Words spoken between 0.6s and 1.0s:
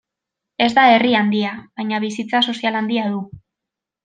Ez da